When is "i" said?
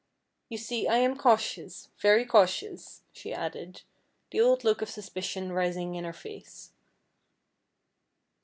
0.87-0.97